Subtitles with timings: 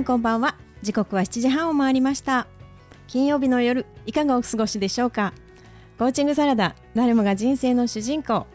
[0.00, 0.56] んこんばんは。
[0.82, 2.46] 時刻は7時半を回りました。
[3.06, 5.34] 金曜日の夜いかがお過ごしでしょうか？
[5.98, 8.46] コーチングサラダ誰もが人生の主人公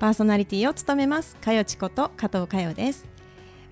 [0.00, 3.08] パーソナリティを務めますかよちこと加藤かよです。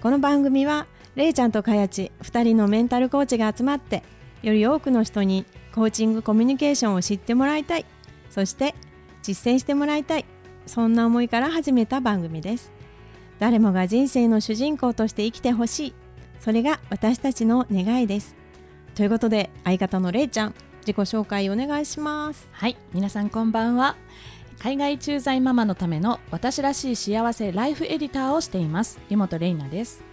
[0.01, 4.05] この番組はれいちゃんとかやち2人のメンタルコーチが集まって
[4.43, 7.85] より多くの人にコーチングコミュニケーションを知ってもらいたい
[8.31, 8.75] そして
[9.23, 10.25] 実践してもらいたい
[10.67, 12.71] そんな思いから始めた番組です。
[13.41, 15.95] 誰もが人生の主人公として生きてほしい
[16.47, 18.37] それが私たちの願いです。
[18.95, 22.49] ということで相方のれいちゃん自己紹介お願いします。
[22.53, 23.97] はい皆さんこんばんは。
[24.61, 29.01] 海外駐在ママのための私らしい幸せライフエディターをしています。
[29.09, 30.05] 湯本玲奈です。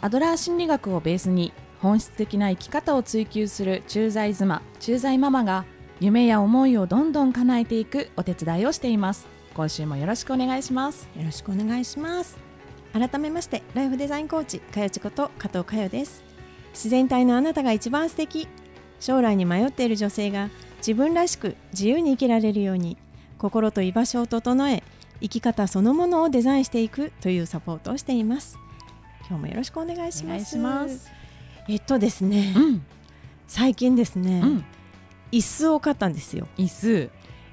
[0.00, 5.66] アドラー心理学をベースに本質的な生き方を追求する駐在妻駐在ママが
[6.00, 9.28] 夢や思いをどんどん叶えていくお手伝いをしています。
[9.52, 11.10] 今週もよろしくお願いします。
[11.14, 12.47] よろしくお願いします
[12.98, 16.24] 改めましてライフデザインコーチかよちこと加藤かよです。
[16.72, 18.48] 自然体のあなたが一番素敵。
[19.00, 22.96] 将来に迷っている女性が自分らしく自由に生きられるように
[23.38, 24.82] 心と居場所を整え
[25.20, 28.58] 生き方そのものをデザインしていくというサポートをしています。
[29.28, 30.40] 今日もよろしくお願いしま
[30.88, 31.10] す。
[31.68, 32.84] えっとですね、うん、
[33.46, 34.64] 最近ですね、うん、
[35.30, 36.48] 椅子を買ったんですよ。
[36.56, 37.10] 椅子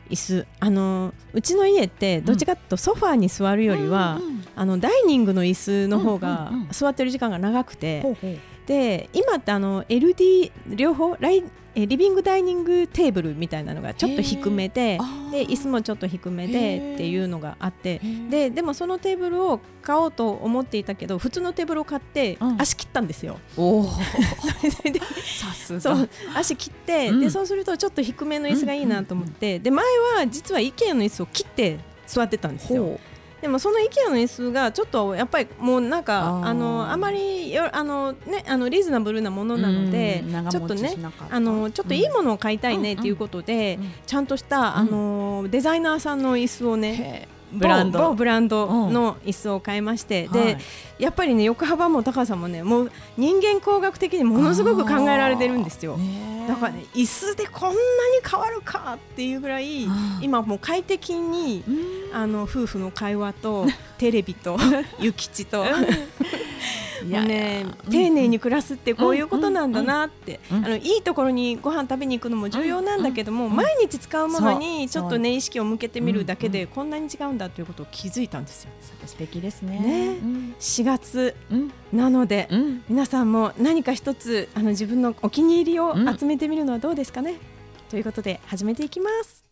[0.10, 8.04] 椅子あのうちの家ってどっちかというとソファーに座るよりは、うん、あのダイニングの椅子の方が座ってる時間が長くて、
[8.68, 11.44] で今ってあの LD 両方ライ
[11.76, 14.98] えリビングダイニングテーブルみたいなのがちょっと低めで
[15.32, 23.40] で椅子もちょっと低めでっていうのがあってででもそのテーブルを買おうと思っていたけど普通のテーブルを買って足切ったんですよ。
[26.36, 29.86] 足切って、うん、でそうするとちょっと低めの椅子がいいなと思って、で前
[30.16, 33.00] は実は IKEA の椅子を切って座ってたんですよ。
[33.46, 40.96] でもその IKEA の椅子がちょっとやっぱりもうなんかあのあまりよあのねあのリーズナブルなものなのでちょっとね
[41.30, 48.14] あのちょっといいものを買いたいねっていうことでちゃんとしたあのデザイナーさんの椅子をねブランド。
[48.14, 50.58] ブランドの椅子を買いまして、うん、で、はい、
[51.00, 55.98] やっぱりね横幅も高さもねもう人間工学的にものすごく考えられてるんですよ。
[56.48, 57.78] だからね椅子でこんなに
[58.30, 59.88] 変わるかっていうぐらい
[60.22, 61.64] 今もう快適に
[62.14, 63.66] あの夫婦の会話と
[63.98, 64.58] テレビと
[65.00, 65.66] 諭吉と
[67.06, 78.72] ね丁寧に暮らすってこういうことなんだなって、あのいいところにご飯食べに行くのも重要なんだけども、毎日使うものにちょっとね意識を向けてみるだけでこんなに違うんだということを気づいたんですよ。
[79.06, 79.80] 素敵ですね。
[79.80, 80.18] ね、
[80.60, 81.36] 4月
[81.94, 82.50] なので、
[82.90, 87.36] 皆さんも何か一つあの自分のお気に入りを集めてみるのはどうですかね、
[87.90, 89.46] ということで始めていきます。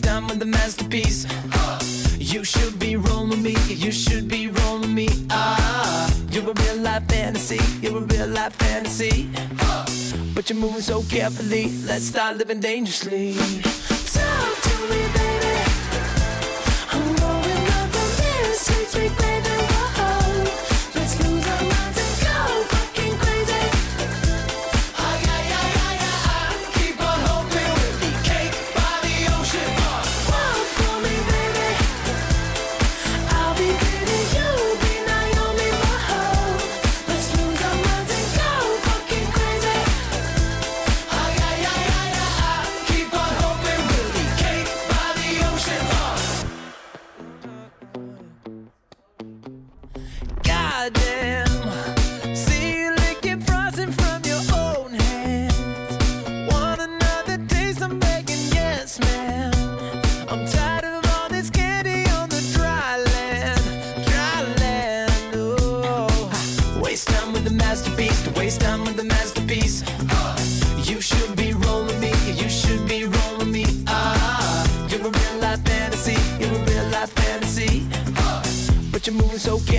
[0.00, 1.26] Time with the masterpiece.
[2.18, 5.08] You should be rolling me, you should be rolling me.
[5.30, 9.30] Ah, you're a real life fantasy, you're a real life fantasy.
[10.34, 13.34] But you're moving so carefully, let's start living dangerously.
[13.34, 15.56] Talk to me, baby.
[16.92, 19.47] I'm going up on this sweet, sweet baby.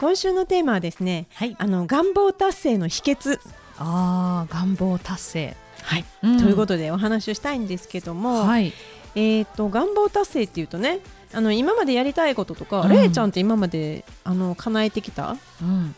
[0.00, 1.56] 今週のテーマはですね、はい。
[1.58, 3.40] あの願望達成の秘訣。
[3.78, 5.56] ああ願望達成。
[5.82, 6.38] はい、うん。
[6.38, 8.72] ということでお話をしたいんですけども、はい。
[9.16, 11.00] えっ、と願望達成っていうとね
[11.32, 12.90] あの今までやりたいこととか、うん。
[12.90, 15.96] れいちゃんって今まであの叶えてきた、うん、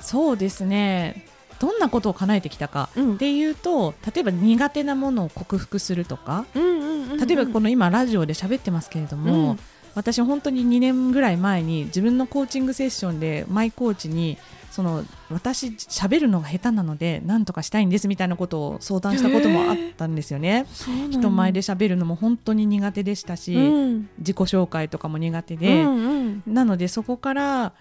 [0.00, 1.24] そうですね。
[1.60, 3.14] どんなことを叶えてきたかうん。
[3.14, 7.18] っていうと例えば苦手なものを克服するとかうんうんうんうん。
[7.24, 9.58] 例えばこの今ラジオで喋ってますけれども、うん
[9.94, 14.38] 私本当に2年ぐらい前に自分のコーチングセッションでマイコーチに
[14.70, 20.66] その私喋るのが下手なので何とかしたいんですみたいなことを相談したこともあったんですよね。
[21.10, 24.08] 人前で喋るのも本当に苦手でしたし、うん。
[24.18, 26.42] 自己紹介とかも苦手で、うんうん。
[26.46, 27.72] なのでそこから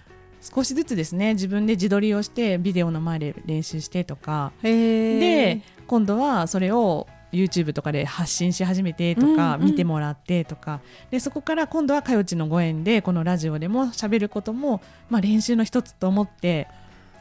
[0.42, 4.52] 少しずつですね自分で自撮りをしてビデオの前で練習してとか。
[4.64, 9.68] で今度はそれを YouTube とかで発信し始めてとか、うんうん。
[9.68, 10.82] 見てもらってとか。
[11.12, 16.68] でそこから今度はかよちのご縁でこのラジオでも喋ることも、まあ、練習の一つと思って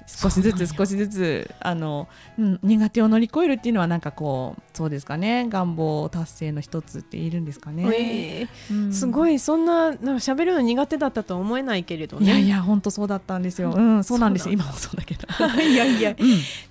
[0.07, 2.09] 少しずつ少しずつあの、
[2.39, 7.85] うん、苦手を乗り越えるっていうのはなんかこうそうですかね願望達成の一つって言えるんですかね。
[7.93, 12.27] えうんーすごいそんななんか喋るの苦手だったとは思えないけれどね。
[12.27, 13.73] いやいや本当そうだったんですよ。
[13.73, 14.49] うん、そうなんです。
[14.51, 15.27] 今もそうだけど。
[15.61, 16.17] いやいやうん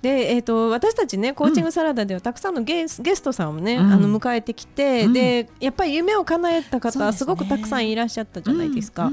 [0.02, 9.10] で、えー、と私たちねコーチングサラダではたくさんのゲス,、ゲストさんをね、うんあの迎えてきて、うんでやっぱり夢を叶えた方、すごくたくさんいらっしゃったじゃないですか。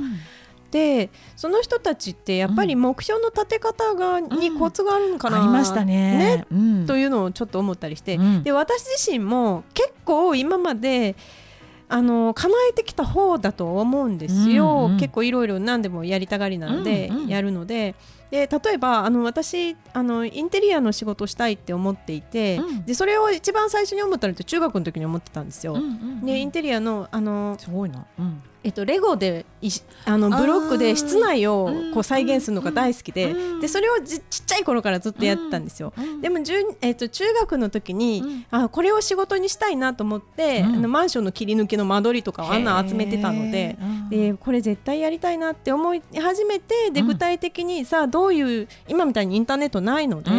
[0.77, 6.17] うんでその人たちってやっぱり目標の立て方が、にコツがあるのかな、ありましたね。
[6.17, 6.85] ねうん。
[6.87, 8.43] というのをちょっと思ったりして、うん。
[8.43, 11.15] で私自身も結構今まで
[11.89, 17.27] あの叶えてきた方だと思うんですよ、うんうん結構いろいろ何でもやりたがりなので、うんうん。
[17.27, 17.95] やるので。
[18.31, 22.85] で例えばあの私あのインテリアの仕事をしたいって思っていて、うん。
[22.85, 25.73] でそれを一番最初に思ったのって中学の時に思ってたんですよ。
[25.73, 26.25] うんうん。
[26.25, 28.07] でインテリアのあの、すごいな。
[28.17, 31.93] うんえっと、レゴでいしあのブロックで室内をうん。
[31.93, 33.59] こう再現するのが大好きで,、うん。
[33.59, 35.93] でそれをじちっちゃい頃からずっとやってたんですよ。
[35.97, 36.21] うん。
[36.21, 38.45] でも、じゅんえっと中学の時に、うん。
[38.49, 40.75] あこれを仕事にしたいなと思って、うん。
[40.75, 43.77] あのマンションの切り抜きの間取りとかをあんな集めてたので
[44.09, 47.07] でこれ絶対やりたいなって思い始めてでうん。
[47.07, 50.31] 具体的にさあどういう今みたいにインターネットないので、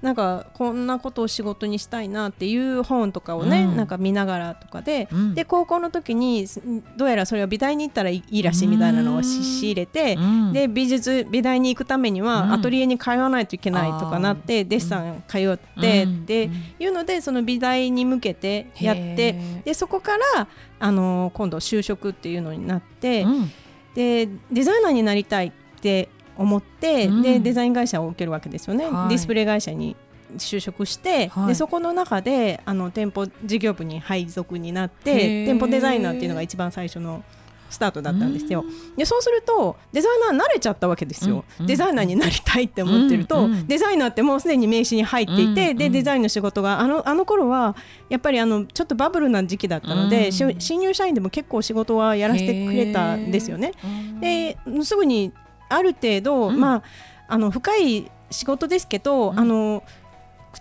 [0.00, 3.76] なんかこんなことを仕事にしたいなっていう本とかをね、うん。
[3.76, 5.34] なんか見ながらとかで、うん。
[5.34, 6.62] で高校の時にす
[6.96, 10.52] どうやらそれは美大に行ったらいいらしいみたいなのを仕入れて、うん。
[10.52, 12.26] で美術美大に行くためにうん。
[12.26, 16.26] はアトリエに通わないといけないとかなって、デッサン通って、うん。
[16.26, 16.52] で、うん。
[16.78, 23.50] いうのでその美大に向けてやってでそこからあの今度就職っていうのになって、うん。
[23.94, 27.22] でデザイナーになりたいって思って、うん。
[27.22, 29.08] でデザイン会社を受けるわけですよね、はい。
[29.10, 29.96] ディスプレイ会社に
[30.36, 31.48] 就職して、はい。
[31.48, 35.46] でそこの中であの店舗事業部に配属になっへてー。
[35.46, 37.22] 店舗デザイナーっていうのが一番最初の
[37.70, 38.64] スタートだったんですよ。
[38.96, 41.66] でそうするとデザイナーに慣れちゃったわけですよ、うん。
[41.66, 43.66] デザイナーになりたいって思ってると、うん。
[43.66, 45.76] デザイナーってもうすでに名刺に入っていて、うん。
[45.76, 47.76] でデザインの仕事があのあの頃は
[48.08, 50.32] やっぱりあのちょっとバブルな時期だったので、うん。
[50.32, 53.72] し新入社員でも結構仕事はやらせてくれたんですよね。
[54.20, 55.32] ですぐに
[55.68, 56.60] ある程度、うん。
[56.60, 56.82] まあ
[57.28, 59.38] あの深い仕事ですけど、うん。
[59.38, 59.82] あの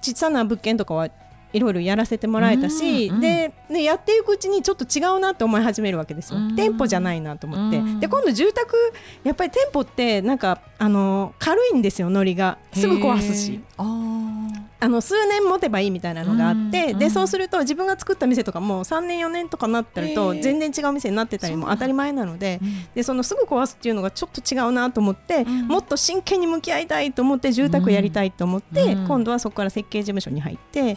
[0.02, 1.10] 小さな物件とかは
[1.54, 3.16] いろいろやらせてもらえたし、うん。
[3.16, 3.22] うん。
[3.22, 6.56] ででやっていくうちにちょっと違うなって思い始めるわけですよ、うん。
[6.56, 8.00] 店舗じゃないなと思って、うん。
[8.00, 8.76] で今度住宅
[9.24, 12.58] やっぱり店舗ってなんかあの軽いんですよノリが。
[12.74, 13.62] すぐ壊すし。
[13.78, 14.17] あー
[14.80, 16.92] あの数年持てばいいみたいなのがあって、うん。
[16.92, 22.88] うんでそうすると自分が作った店とかも3年4年とかなってると全然違う店になってたりも当たり前なのでうん。
[22.94, 25.68] でそのすぐ壊すっていうのがちょっと違うなと思って、うん。
[25.68, 29.08] もっと真剣に向き合いたいと思って住宅やりたいと思って、うん。
[29.08, 30.96] 今度はそこから設計事務所に入って、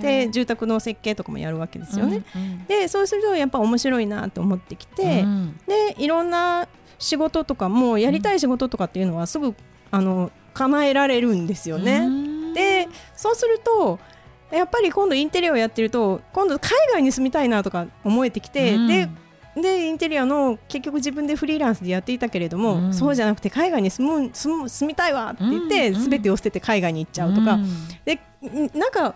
[0.00, 2.22] で住宅の設計とかもやるわけですよね。
[2.68, 5.60] でそうするとやっぱ面白いなと思ってきて、うん。
[5.66, 9.54] でいろんな仕事とかもやりたい仕事とかっていうのはすぐ
[9.90, 12.29] あの叶えられるんですよね。
[12.50, 13.98] うんでそうすると
[14.50, 18.86] やっぱり今度インテリアをやってると今度海外に住みたいなとか思えてきて、うん。
[18.88, 19.08] で
[19.56, 22.94] でインテリアの結局自分でフリーランスでやっていたけれども、うん。
[22.94, 25.96] そうじゃなくて海外に住む住む住みたいわって言って、うん。
[25.96, 26.10] うん。
[26.10, 27.66] 全てを捨てて海外に行っちゃうとか、ん。
[28.04, 29.14] でんなんか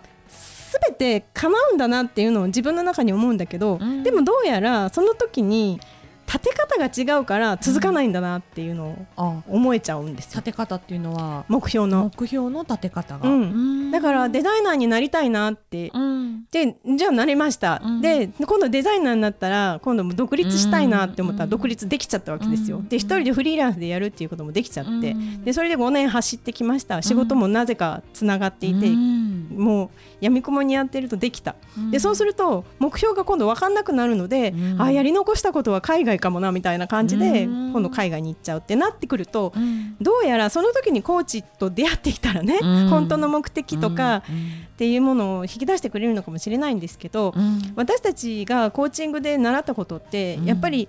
[0.89, 4.03] 全て叶うんだなっていうのを自分の中に思うんだけど、うん。
[4.03, 5.81] でもどうやらその時に
[6.27, 9.43] 立て方が違うから続かないんだなっていうのをあ。
[9.49, 11.45] 思えちゃうんですよ、立て方っていうのは？
[11.49, 12.11] 目標の。
[12.17, 13.19] 目標の立て方。
[13.19, 13.91] が、うん。
[13.91, 15.91] だからデザイナーになりたいなって。
[15.95, 16.45] うん。
[16.51, 18.01] でじゃあなれました、うん。
[18.01, 21.51] で今度デザイナーになったら今度も独立したいなって思ったらうん。
[21.51, 22.89] 独立できちゃったわけですよ、うん。
[22.89, 25.45] で一人でフリーランスでやるっていうこともできちゃって、うん。
[25.45, 27.03] でそれで5年走ってきました。
[27.03, 29.25] 仕事もなぜかつながっていて、うん。
[29.55, 29.91] もう
[30.21, 39.53] やみくもにやってるとできた、うん、でそうすると目標が今度分かんなくなるので、うん、あやり残したことは海外かもなみたいな感じで、今度海外に行っちゃうってなってくると、
[40.01, 42.59] どうやらその時にコーチと出会っていたらね、
[42.91, 44.23] 本当の目的とかっ
[44.77, 47.35] ていうものを引き出してくれるのかもしれないんですけど、
[47.77, 50.89] 私たちがコーチングで習ったことってやっぱり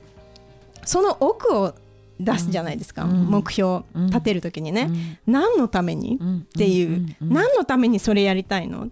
[0.83, 1.73] その奥を
[2.19, 4.87] 出すじゃないですか、うん、目標立てる時にね、
[5.27, 8.87] うん、何のために、っていう、何のためにそれやりたいの、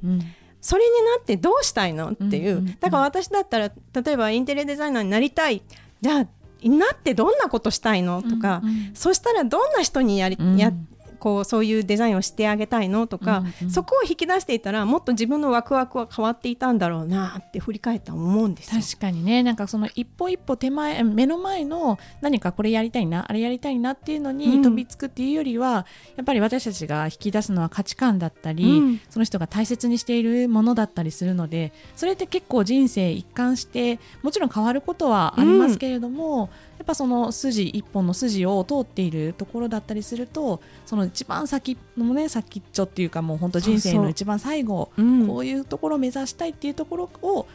[0.59, 2.11] それになってどうしたいの？
[2.11, 5.61] っていう、だから私だったら例えばインテリアデザイナーになりたい
[6.03, 6.27] じゃあ
[6.67, 8.21] なってどんなことしたいの？
[8.21, 8.61] とか、
[8.93, 10.73] そしたらどんな人にやり、や
[11.23, 19.41] こうそういうデザインをしてあげたいのとか、うんうん、そこを引き出していたらもっと自分のワクワクは変わっていたんだろうなって振り返った思うんです確かにね。
[19.41, 25.85] なんかその一歩一歩手前目の前の何かこれやりたいなあれやりたいなっていうのに飛びつくっていうよりは、うん、や
[26.23, 44.91] っぱり私たちが引き出すのは価値観だったり、うん、その人が大切にしているものだったりするのでそれって結構人生一貫してもちろん変わることはありますけれども、やっぱその筋一本の筋を通っているところだったりするとその一番先のね先っちょっていうかもう本当人生の一番最後
[45.27, 47.47] こういうところを目指したいっていうところを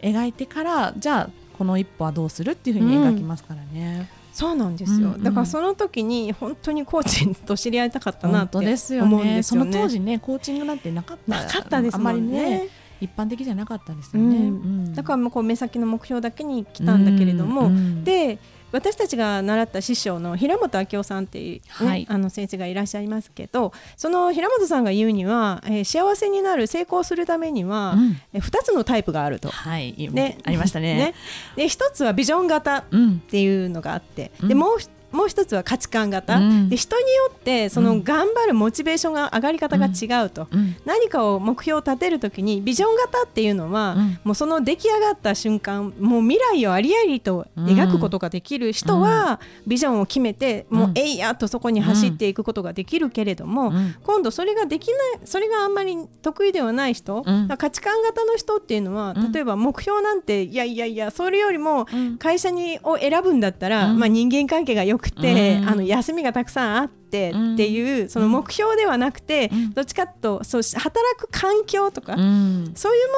[0.00, 4.08] 描いてからじゃあこの一歩はどうするっていうふうに描きますからね。
[4.18, 4.24] うん。
[4.34, 12.68] そうなんですよ、うんうん、だからその時に本当にコーチと知り合いたかったなって思うんですよね、ね、その当時ねコーチングなんてなかったなかったですもんね、ね、
[13.00, 14.44] 一般的じゃなかったですよね、うん。
[14.44, 18.40] うん、だからこう目先の目標だけに来たんだけれども、うんうん、で
[18.74, 29.48] 私たちが習った師匠の平本明夫さんっていう、ねはい、あの先生がいらっしゃいますけどその平本さんが言うには、えー、幸せになる成功するためには、うん、え2つのタイプがあると。
[29.48, 30.96] はい、ね、ありましたね。
[30.98, 31.14] ね。
[31.54, 32.84] で1つはビジョン型っ
[33.28, 34.78] ていうのがあって、うん、でもう
[35.14, 57.24] もう一つは価値観型、うん、で人によってその頑張るモチベーションが上がり方が違うと、うん、何かを目標を立てるときにビジョン型っていうのは、うん、もうその出来上がった瞬間もう未来をありありと描くことができる人は、ビジョンを決めてもうえいやとそこに走っていくことができるけれども、今度それができないそれがあんまり得意ではない人、
[57.58, 61.86] 価値観型の人っていうのは例えば目標なんていやいやいやそれよりも
[62.18, 72.74] 会社にを選ぶんだったら、まあ、人間関係がよくくて、うん、あの休みがたくさんあってっていう、その目標ではなくて、どっちかとそう働く環境とか、そういう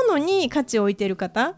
[0.09, 1.55] ものに価値を置いてる方っ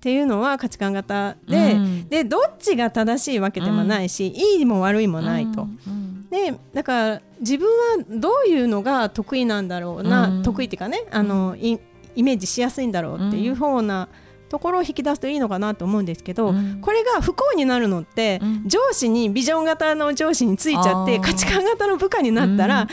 [0.00, 5.66] ていうのは価値観型で,、でどっちが正しいわけでもないし、いいも悪いもないと。
[6.30, 11.78] でだから自分はどういうのが得意なんだろうな、得意っていうかねあのイ
[12.22, 22.88] メージしやすいんだろうっていう方な、うんところを引き出すといいのかなと思うんですけど、うん、これが不幸になるのって、うん、上司にビジョン型の上司についちゃって価値観型の部下になったら、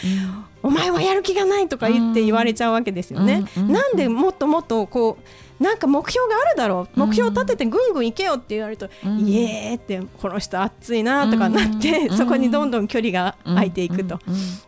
[0.62, 3.46] お前はやる気がないとか言って言われちゃうわけですよね。
[3.56, 5.24] なんでもっともっとこう
[5.60, 7.00] なんか目標があるだろう。
[7.00, 14.20] 目標立ててぐんぐん行けよって言われると、うん、イエーってこの人熱いなとかなって、うん、 そこにどんどん距離が空いていくと、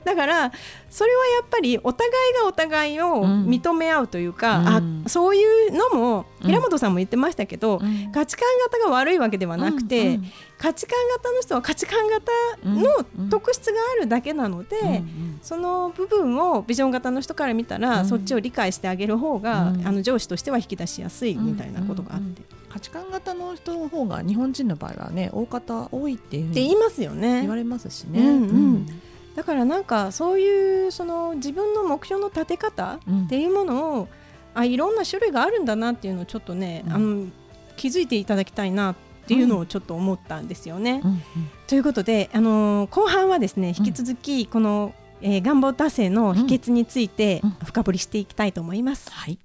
[0.03, 0.51] だから
[0.89, 7.79] それはやっぱりお互いがお互いを認め合うというか、あそういうのも平本さんも言ってましたけど、
[8.13, 10.19] 価値観型が悪いわけではなくて、
[10.59, 12.31] 価値観型の人は価値観型
[12.65, 15.01] の特質があるだけなので、
[15.41, 22.41] その部分をビジョン型の人から見たら、そっちを理解してあげる方が、あの上司としては引き出しやすいみたいなことがあって。
[22.67, 27.41] 価値観型の人の方が日本人の場合はね大方多いっていうって言いますよね。
[27.41, 28.19] 言われますしね。
[28.19, 28.85] うんうん。
[29.35, 34.07] だからなんかそういうその自分の目標の立て方っていうものを、うん、
[34.53, 37.27] あいろんな種類があるんだなっていうのをちょっとね、うん、あの
[37.75, 38.95] 気づいていただきたいな
[39.29, 41.01] っていうのをちょっと思ったんですよね。
[41.03, 41.21] うんうん、
[41.67, 49.11] ということで、あのー、後半はですね引き続きこの、えー、願望達成の秘訣について深掘りしていきたいと思います。
[49.11, 49.37] はい。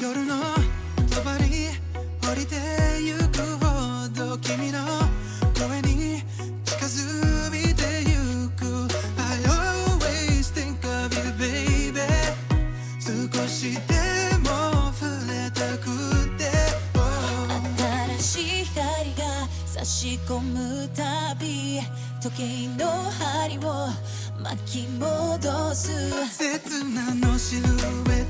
[0.00, 0.57] 夜の
[4.48, 4.78] 君の
[5.54, 6.22] 声に
[6.64, 8.64] 近づいてゆく。
[9.18, 12.00] I always think of you baby.
[12.98, 13.12] 少
[13.46, 13.92] しで
[14.38, 14.48] も
[14.94, 15.84] 触れたく
[16.38, 16.48] て、
[18.16, 19.22] 新しい光が
[19.66, 21.82] 差し込むたび
[22.22, 23.90] 時計の針を
[24.42, 25.90] 巻き戻す。
[26.30, 28.27] 切なのシルエット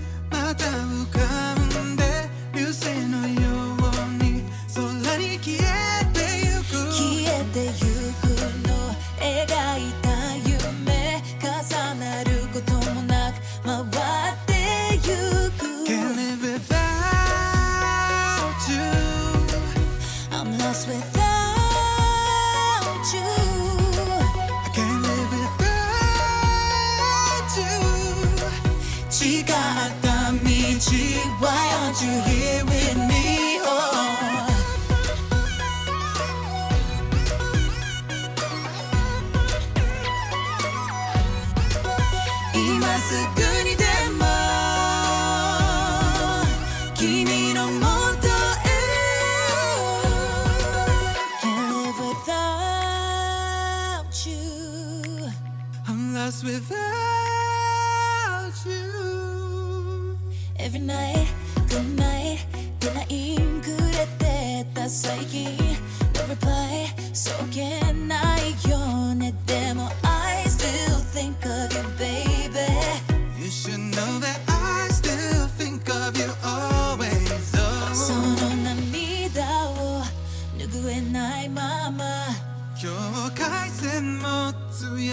[23.14, 23.47] you.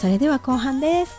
[0.00, 1.14] それでは後半です、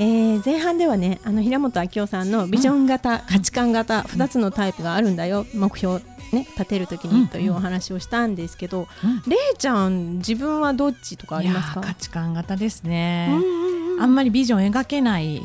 [0.00, 5.46] えー前半ではねあの平本明夫さんのビジョン型、価値観型2つのタイプがあるんだよ。
[5.54, 6.00] 目標
[6.32, 8.88] ね立てるときにというお話をしたんですけど、
[9.28, 11.80] れいちゃん自分はどっちとかありますか？
[11.80, 14.02] いやー価値観型ですね、うんうんうん。
[14.02, 15.40] あんまりビジョン描けない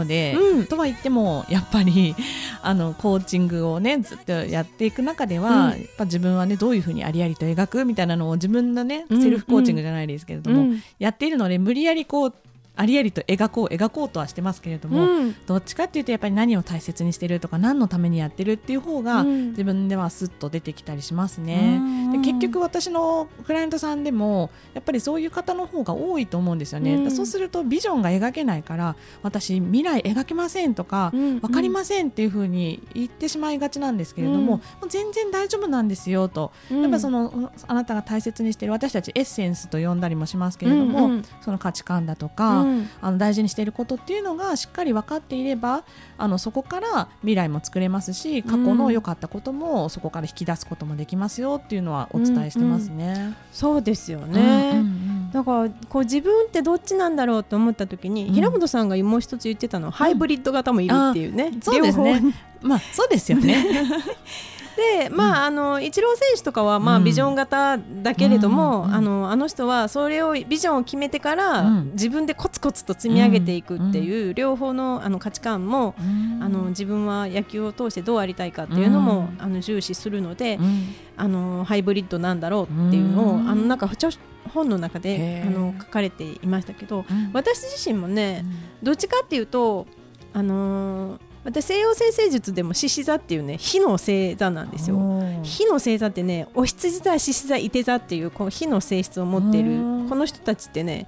[0.00, 0.66] 人で、うん。
[0.66, 2.14] とは言ってもやっぱり
[2.62, 5.70] あのコーチングをねずっとやっていく中では、うん。
[5.70, 9.22] やっぱ自分はねどういうふうにありありと描くみたいなのを自分のね、うん。
[9.22, 10.82] セルフコーチングじゃないですけれども、うん。
[10.98, 12.34] やっているので無理やりこう
[12.76, 15.36] ありありと描こう描こうとはしてますけれども、うん。
[15.46, 19.50] どっちかっていうとやっぱり何を大切にしてるとか何のためにやってるっていう方が、うん。
[19.50, 21.80] 自分ではスッと出てきたりしますね。
[22.12, 26.94] で結局私のクライアントさんでもやっぱりそういう方の方が多いと思うんですよね。
[26.94, 27.10] うん。
[27.10, 31.38] そうするとビジョンが描けないから私未来描けませんとか、うん。
[31.38, 34.46] 分かりませんっていうふうに言ってしまいがちなんですけれども、うん。
[34.46, 36.82] もう全然大丈夫なんですよと、うん。
[36.82, 41.24] やっぱそのあなたが大切にしている私たちエッセンスと呼んだりもしますけれども、うんうん。
[41.40, 42.63] その価値観だとか、うん
[43.00, 45.84] あの大事にしていることっていうのがしっかり分かっていれば
[46.18, 53.34] あのそこから未来も作れますし過去の良かったこともそこから引き出すこともできますよっていうのはお伝えしてますね。
[53.52, 54.88] そうですよね、うんうんう
[55.28, 55.30] ん。
[55.32, 58.34] だからこう自分ってどっちなんだろうと思った時に、うん。
[58.34, 62.20] 平本さんがもう一つ言ってたのは、ハイブリッド型もいるっていうね、そうです両方。
[62.20, 62.34] ね。
[62.62, 63.64] まあそうですよね。
[64.76, 67.04] でまあ、あのイチロー選手とかは、まあ、うん。
[67.04, 71.90] ビジョン型だけれども、あのあの人はそれをビジョンを決めてから、うん。
[71.92, 75.94] 自分でコツコツと積み上げていくっていう、両方のあの価値観も、
[76.40, 79.42] あの自分は野球を通してどうありたいかっていうのも、うん。
[79.42, 80.94] あの重視するので、うん。
[81.16, 83.48] あのハイブリッドなんだろうっていうのを、うん。
[83.48, 84.10] あのなんか著
[84.52, 87.30] 本の中であの書かれていましたけどうん。
[87.32, 88.44] 私自身もね、
[88.82, 89.86] どっちかっていうと、
[90.32, 94.96] あのー私西洋先生術でも獅子座っていうね火の星座なんですよ。
[95.42, 101.06] 火の星座ってねお羊座獅子座いて座っていうこう火の性質を持っているうんこの人たちってね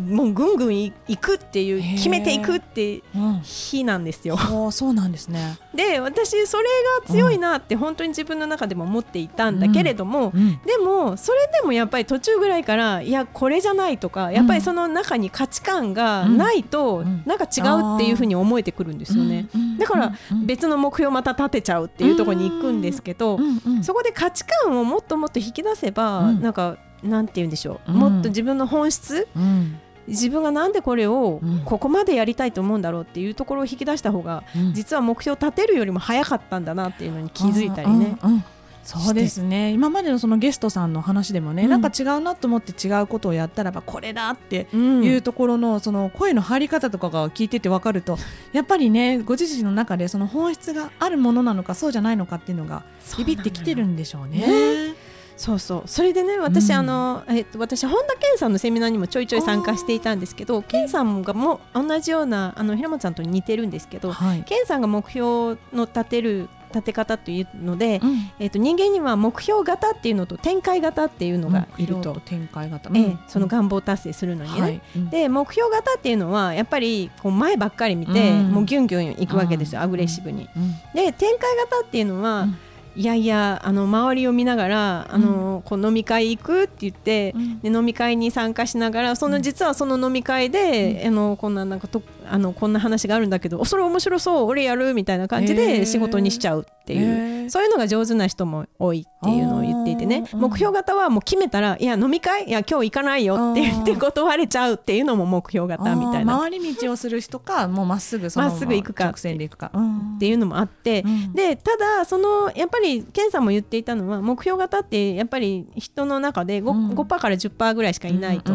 [0.00, 3.40] もうぐんぐんい行くっていう決めていくってうん。
[3.42, 4.34] 火なんですよ。
[4.34, 5.58] おーそうなんですね。
[5.74, 6.64] で私それ
[7.04, 10.58] が強いなって本当に自分の中でも思っていたんだけれども、うん。
[10.64, 17.22] でもそれでもやっぱり途中ぐらいからいやこれじゃないとかやっぱりその中に価値観がないとうん。
[17.24, 19.46] なんか違うっていうふうに思えてくるんですよね。
[19.54, 20.46] うんだからうん。
[20.46, 23.38] 別の目標をまた立てちゃうっていうところに行くんですけど、
[23.82, 26.42] そこで価値観をもっともっと引き出せば、うん。
[26.42, 29.78] なんかなんて言うんでしょう、うんもっと自分の本質うん。
[30.06, 31.58] 自分がなんでこれをうん。
[31.64, 34.72] ここまでやりたいと思うんだろうっていうところを引き出した方がうん。
[34.72, 38.16] 実は目標を立てるよりも早かったんだなっていうのに気づいたりね。
[38.22, 38.30] うん。
[38.30, 38.36] うん。
[38.36, 38.44] うん
[38.86, 39.72] そうですね。
[39.72, 41.70] 今までのそのゲストさんの話でもね、うん。
[41.70, 45.04] なんか違うなと思って違うことをやったらばこれだってうん。
[45.04, 48.16] いうところのその声の入り方とかが聞いてて分かると
[48.52, 52.84] やっぱりねご自身の中でその本質があるものなのかそうじゃないのかっていうのが
[53.18, 54.94] ビビってきてるんでしょうね。
[55.36, 55.82] そうそう。
[55.86, 56.76] それでね私、うん。
[56.76, 64.42] あのえっと私本田健さんのセミナーにもちょいちょい参加していたんですけど健さんがも同じようなあの平本さんと似てるんですけどはい。
[64.44, 68.30] 健さんが目標の立てる立て方というので、うん。
[68.38, 74.60] えっと人間には目標型っていうのと展開型っていうのがいると、色と展開型、ええその願望達成するのにね。
[74.60, 74.80] はい。
[74.96, 75.10] うん。
[75.10, 78.50] で目標型っていうのはやっぱりこう前ばっかり見て、うん。
[78.52, 79.84] もうギュンギュンいくわけですよ、うん。
[79.84, 80.48] アグレッシブに。
[80.56, 80.72] うん。
[80.94, 82.58] で展開型っていうのは、うん
[82.96, 87.60] いやいやあの周りを見ながらあの、こう飲み会行くって言って、うん。
[87.60, 97.36] で飲み会に参加しながらその実はその飲み会で、あのこんななんかとあのこんな話があるんだけどそれ面白そう俺やるみたいな感じで仕事にしちゃうっていう。
[97.48, 100.24] そういうのが上手な人も多いっていうのを言っていてね。
[100.32, 106.38] 目標型はもう決めたらいや飲み会いや今日行かないよって言って断れちゃうっていうのも目標型みたいな。
[106.38, 109.70] 回り道をする人かもうまっすぐまっすぐ行くか直線で行くか。
[110.16, 118.52] っていうのもあって、でただそのやっぱり健さんも言っていたのは目標型ってやっぱり人の中で 5%, 5から10%ぐらいしかいないと、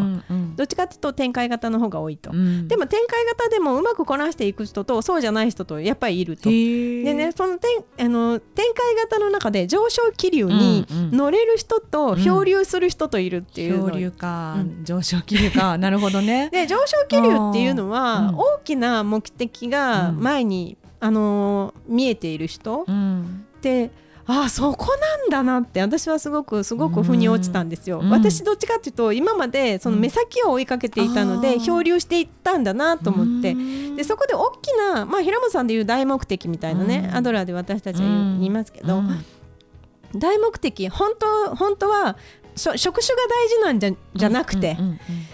[0.55, 6.49] どっちかっていうと展開型の方が多いと、でも展開型でもうまくこなしていく人とそうじゃない人とやっぱりいると。
[6.49, 7.69] でねその展
[7.99, 15.77] あの展開型の中で上昇気流に乗れる人と漂流する人といるっていうの、漂流か、上昇気流か。
[15.79, 16.49] なるほどね。
[16.51, 22.85] で上昇気流っていうのは、大きな目的が前に、あの見えている人、
[23.61, 23.91] で
[24.27, 33.55] ああそこなんだなって私はすごくすごく腑に落ちたんですよ、うん、私どっちかっていうと今までその目先を追いかけていたので、漂流していったんだなと思って。
[33.95, 39.01] でそこで大きな、まあ、平本さんでいう大目的みたいなね、アドラーで私たちは言いますけど、
[40.15, 42.17] 大目的本当本当は
[42.55, 44.77] 職種が大事なんじゃじゃなくて、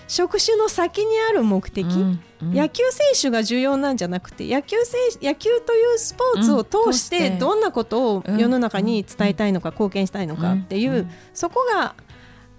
[0.07, 11.95] 職種の先にある目的、うんうん、野球選手が重要なんじゃなくて野球選野球というスポーツを通してどんなことを世の中に伝えたいのか、貢献したいのかっていう、そこが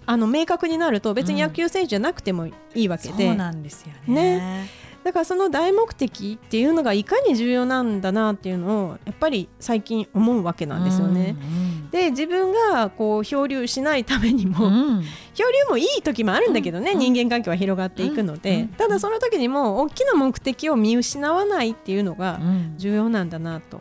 [0.06, 3.26] あの明確になると別に野球選手じゃなくてもいいわけで。
[3.26, 4.38] そうなんですよね。
[4.38, 4.70] ね。
[5.04, 11.36] だからその大目的っていうのがいかに重要なんだなっていうのをやっぱり最近思うわけなんですよね。
[11.38, 11.57] うんうん、
[11.90, 15.02] で自分がこう漂流しないためにも、うん、
[15.34, 22.40] 漂流もいい時もあるんだけどね、うん、人間関係は広がっていくので、うん、ただその時にも大きな目的を見失わないっていうのが
[22.76, 23.80] 重要なんだなと。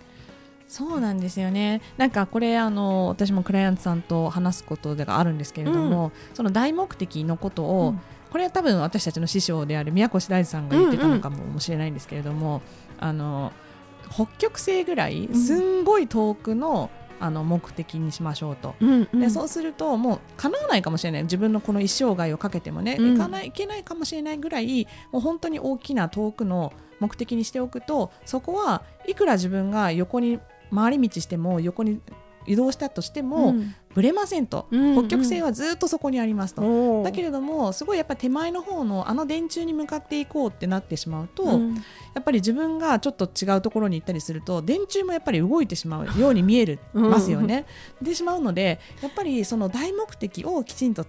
[0.68, 1.82] そうなんですよね。
[1.96, 7.96] なんかこれあの私もクライアントさんと話すことがあるんですけれども、その大目的のことを、
[8.32, 12.62] これは多分私たちの師匠である宮越大地さんが言ってたのかもしれないんですけれども、うんうん、
[13.00, 13.54] あの
[14.12, 16.90] 北極星ぐらいすんごい遠くの、
[17.20, 21.24] あの目的にしましょうと、うんうん、でそうするともう叶わないかもしれない。
[21.24, 30.40] 自分のこの一生涯をかけてもね、うん、いかないいけないかもしれないぐらいもう本当に大きな遠くの目的にしておくとそこはいくら自分が横に
[30.74, 32.02] 回り道しても横に
[32.48, 37.04] 移動したとしても、うん、ぶれませんと、北極星はずっとそこにありますと。
[37.04, 41.82] だけれどもすごいやっぱ手前の方のあの電柱に向かっていこうってなってしまうと、うん、や
[42.20, 47.66] っぱり自分がちょっと違うところに行ったりすると電柱もやっぱり動いてしまうように見えるますよね。
[48.02, 51.06] でしまうのでやっぱりその大目的をきちんと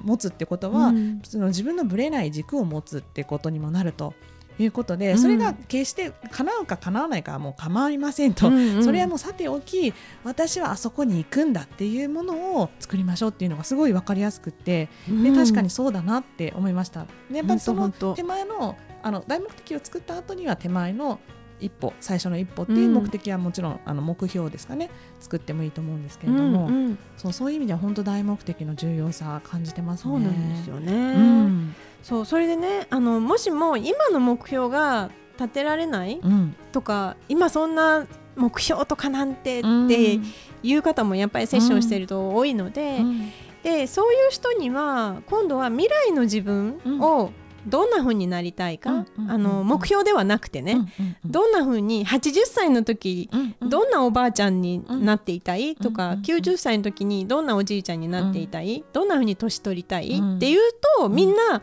[0.00, 0.92] 持つってことは、
[1.24, 4.14] その自分のぶれない軸を持つってことにもなると。
[4.58, 9.92] いうことで、それが決して叶うか叶わないかはもう構いませんと、うんうん、それはもうさておき
[10.24, 17.06] 私はあそこに行くんだっていうものを作りましょうっていうのがすごい分かりやすくて、で確かにそうだなって思いました。
[17.30, 21.20] でやっぱりその手前のあの大目的を作った後には手前の
[21.60, 24.90] 一歩最初の一歩っていう目的はもちろん、あの目標ですかね。
[25.20, 30.12] 作ってもいいと思うんですけれども、うんうん、そうそういう意味では本当大目的の重要さ感じてますね。
[30.12, 31.74] そうなんですよね、うん
[32.06, 40.20] そうそれでねあのもしも今の目標が立てられない、うん、とか今そんな目標とかなんてって
[40.62, 43.32] いう方もやっぱりセッションしてると多いので、うん、
[43.64, 47.32] でそういう人には今度は未来の自分を
[47.66, 50.86] どんな風になりたいか、あの目標ではなくてね、
[51.24, 53.28] どんな風に80歳の時、
[53.60, 60.60] どんなおばあちゃんになっていたいとか、90歳の時にどんなおじいちゃんになっていたい、どんな風に年取りたいっていう
[60.98, 61.60] とみんな、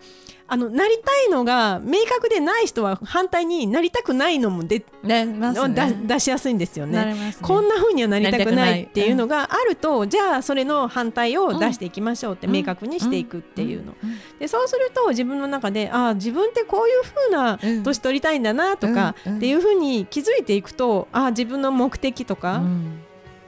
[0.48, 5.26] あのなりたいのが明確でない人は反対になりたくないのもで、ね。
[5.26, 13.96] ね、出しやすいんですよね、ね、こんなふうにはなりたくないっていうのがあると、うん、じゃあそれの反対を出していきましょうって明確にしていくっていうの、
[14.40, 22.62] でそうすると自分の中でああ自分ってこういうふうな年取りたいんだなとかっていうふうに気づいていくとああ自分の目的とか、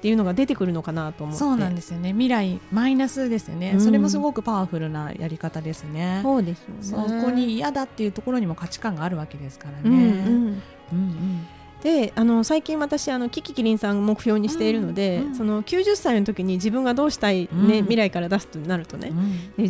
[0.06, 1.40] っていうのが出てくるのかなと思って。
[1.40, 2.10] そうなんですよね。
[2.12, 6.20] 未来マイナスですよね、うん、それもすごくパワフルなやり方ですね。
[6.22, 7.10] そうですよね。
[7.10, 11.48] そこに嫌だっていうところにも価値観があるわけですからね、うんうん、うんうん
[11.86, 19.12] であの最近私あのキキキリンさんを目標にしているので、うんうん、その90歳の時に自分がどうしたい、ね、うん、未来から出すとなるとね、
[19.56, 19.70] ね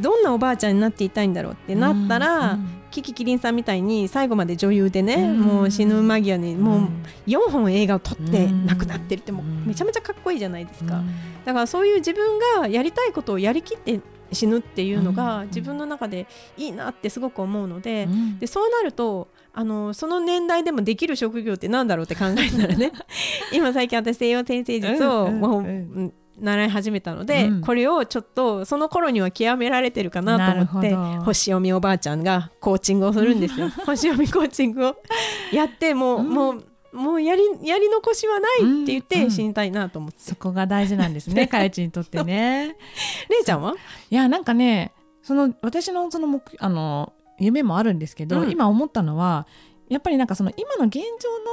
[0.00, 2.58] どんなおばあちゃんになっていたいんだろうってなったら、
[2.90, 6.88] キキキリンさんみたいに最後まで女優でね、もう死ぬ間際にもう
[7.28, 11.00] 4本映画を撮って亡くなってるってもうめちゃめちゃかっこいいじゃないですか、
[11.44, 14.00] だからそういう自分がやりたいことをやりきって
[14.32, 18.08] 死ぬっていうのが自分の中でいいなってすごく思うので,、
[18.40, 22.92] でそうなるとあのその年代でもできる職業ってなんだろうって考えたらね
[23.52, 27.60] 今最近私西洋先生術を、もう習い始めたので、うん。
[27.60, 33.68] これをちょっとその頃には極められてるかなと思って星読みおばあちゃんがコーチングをするんですよ。
[33.84, 34.96] 星読みコーチングを
[35.52, 36.28] やってもう、うん。
[36.30, 39.22] もうもうやりやり残しはないって言っうん。
[39.22, 39.28] うん。
[39.28, 42.76] て死にたいなと思って、そこが大事なんですねかよちにとってね。
[43.28, 43.74] れいちゃんは？
[44.10, 47.12] いやなんかねその私のその目あの
[47.46, 48.50] 夢もあるんですけど、うん。
[48.50, 49.46] 今思ったのは
[49.92, 51.00] やっぱりなんかその今の現状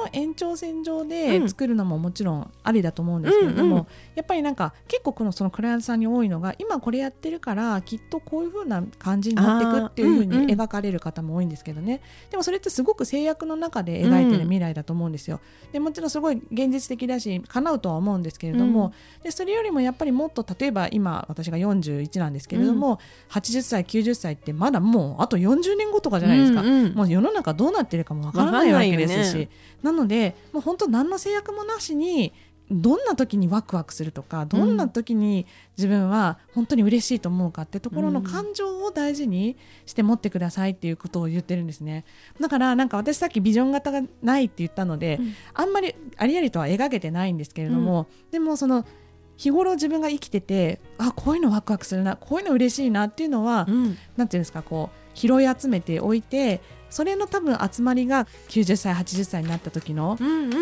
[0.04, 1.50] の延長線上でうん。
[1.50, 10.60] 作るのももちろんありだと思うんですけれども、うんうんやっぱりなんか結構このそのクライアントさんに多いのが今これやってるからきっとこういう風な感じになっていくっていう風にあーうんうん。
[10.60, 15.40] 描かれる方も多いんですけどね、でもそれってすごく制約の中で描いてる未来だと思うんですよ。
[15.72, 23.00] でもちろんすごい現実的だし叶うとは思うんですけれども、でそれよりもやっぱりもっと例えば今私が41なんですけれども、
[23.30, 26.94] 80歳90歳ってまだもうあと40年後とかじゃないですか、うんうん。
[26.94, 29.34] もう世の中どうなってるかもわからないわけですし。
[29.34, 29.50] ないよ
[29.82, 32.34] なのでもう本当何の制約もなしに
[32.72, 42.06] どんな時にワクワクするとかどんな時に自分は本当に嬉しいと思うかってところの感情を大事にして持ってくださいっていうことを言ってるんですね。
[42.40, 45.34] だからなんか私さっきビジョン型がないって言ったので、うん。
[45.56, 48.86] あんまりありありとは描けてないんですけれども、でもその
[49.36, 53.98] 日頃自分が生きててあこういうのワクワクするなこういうの嬉しいなっていうのは、うん。
[54.16, 60.18] なんていうんですかこう拾い集めておいてそれの多分集まりが90歳80歳になった時の、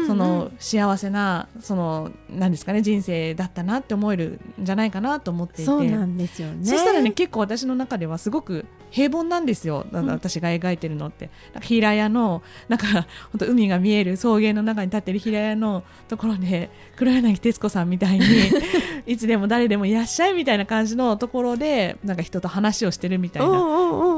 [0.08, 5.64] その幸せなそのなんですかね人生だったなって思えるんじゃないかなと思っていて。
[5.66, 6.66] そうなんですよね。
[6.66, 11.30] そしたらね結構私の中ではすごく平凡なんですよ、私が描いてるのって。
[11.54, 12.88] なんか平屋のなんか
[13.32, 18.26] 本当海が見える草原の中に立ってる平屋のところで黒柳徹子さんみたいに
[19.06, 23.50] いつでも誰でもいらっしゃいみたいな感じのところでなんか人と話をしてるみたいな。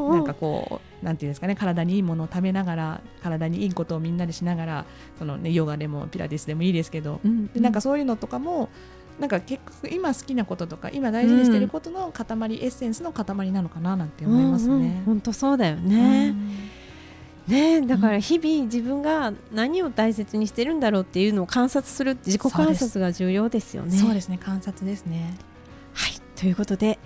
[0.10, 4.86] なんかこうなんていうんですかね体にいいものを食べながら体にいいことをみんなでしながら
[5.18, 8.70] その、ね、ヨガでもピラティスでもいいですけど、うんでなんかそういうのとかも
[9.20, 12.26] なんか結局今好きなこととか今大事にしてることの塊、
[12.64, 15.02] エッセンスの塊なのかななんて思いますね。
[15.06, 16.48] 本当そうだようね、ん
[17.48, 23.98] ねだから日々自分が何を大切にしてるんだろうっていうのを観察する自己観察が重要ですよね。
[23.98, 25.36] そうですね観察ですね。
[25.94, 27.00] はいということで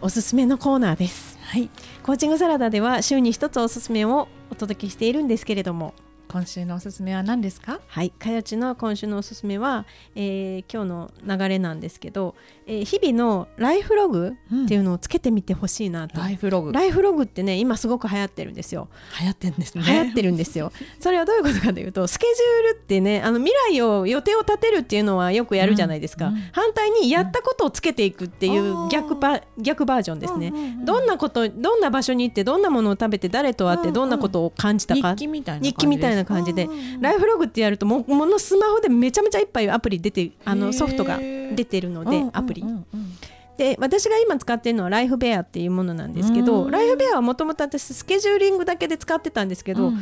[0.00, 1.38] おすすめのコーナーです。
[1.42, 1.70] はい
[2.02, 5.94] コーチングサラダでは週に一つおすすめをお届けしているんですけれども
[6.28, 7.80] 今週のおすすめは何ですか？
[7.86, 10.88] はい、かよちの今週のおすすめは、えー今日
[11.26, 12.34] の流れなんですけど、
[12.66, 16.72] えー日々のライフログっていうのをつけてみてほしいなと、ライフログ。
[16.72, 18.88] ライフログってね今すごく流行ってるんですよ。
[19.20, 19.84] 流行ってるんですね。
[19.86, 20.70] 流行ってるんですよ。
[21.00, 36.68] それはどういうことかというとスケジュールってねあの未来を予定を立てるっていうのはよくやるじゃないですか、うんうん反対にやったことをつけていくっていうんう逆パ逆バージョンですね、うんうんうんどんなことどんな場所に行ってどんなものを食べて誰と会ってうんうんどんなことを感じたか、日記みたいな感じ日記みたいな感じで
[37.00, 42.64] ライフログってやるともものスマホでめちゃめちゃいっぱいアプリ出てあのソフトが出てるのでアプリ。
[43.56, 46.70] で私が今使ってるのはライフベアっていうものなんですけどうん。
[46.70, 50.00] ライフベアはもともと私スケジューリングだけで使ってたんですけど、うん。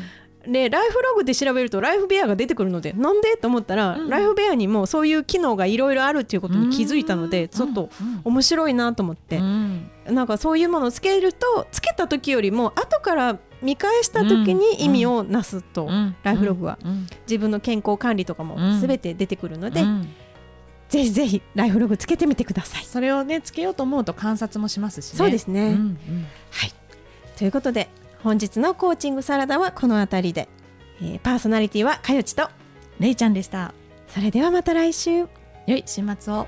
[0.52, 3.36] でライフログで調べるとライフベアが出てくるのでなんで？
[3.38, 4.10] と思ったら、うん。
[4.10, 9.90] ライフベアにもそういう機能がいろいろあるっていうことに気づいたので、ちょっとうん面白いなと思って、うん。
[10.10, 16.16] なんかそういうものをつけるとつけた時よりも後から見返した時に意味をなすと、うん。
[16.22, 16.78] ライフログは。
[16.82, 17.06] うん。
[17.28, 18.80] 自分の健康管理とかもうん。
[18.80, 20.08] 全て出てくるので、うん。
[20.88, 22.84] ぜひぜひライフログつけてみてください。
[22.84, 25.18] それをねつけようと思うと観察もしますしね。
[25.18, 26.26] そうですね、うんうん。
[26.52, 26.72] はい、
[27.36, 27.88] ということで
[28.22, 30.48] 本日のコーチングサラダはこの辺りで、
[31.02, 32.48] えーパーソナリティはかよちと。
[33.00, 33.74] れいちゃんでした。
[34.06, 35.26] それではまた来週。
[35.66, 36.46] 良い週末を。